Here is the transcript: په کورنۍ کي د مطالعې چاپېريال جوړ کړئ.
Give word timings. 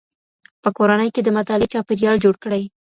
په 0.63 0.69
کورنۍ 0.77 1.09
کي 1.15 1.21
د 1.23 1.29
مطالعې 1.37 1.71
چاپېريال 1.73 2.15
جوړ 2.23 2.35
کړئ. 2.43 2.63